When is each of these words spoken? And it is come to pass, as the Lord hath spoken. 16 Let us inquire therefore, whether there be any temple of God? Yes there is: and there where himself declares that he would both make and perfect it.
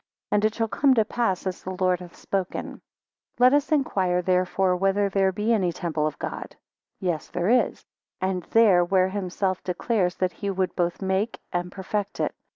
And 0.31 0.43
it 0.43 0.59
is 0.59 0.67
come 0.71 0.95
to 0.95 1.05
pass, 1.05 1.45
as 1.45 1.61
the 1.61 1.77
Lord 1.79 1.99
hath 1.99 2.15
spoken. 2.15 2.69
16 2.81 2.81
Let 3.37 3.53
us 3.53 3.71
inquire 3.71 4.23
therefore, 4.23 4.75
whether 4.75 5.09
there 5.09 5.31
be 5.31 5.53
any 5.53 5.71
temple 5.71 6.07
of 6.07 6.17
God? 6.17 6.55
Yes 6.99 7.27
there 7.27 7.49
is: 7.49 7.85
and 8.19 8.41
there 8.45 8.83
where 8.83 9.09
himself 9.09 9.63
declares 9.63 10.15
that 10.15 10.31
he 10.31 10.49
would 10.49 10.75
both 10.75 11.03
make 11.03 11.39
and 11.53 11.71
perfect 11.71 12.19
it. 12.19 12.33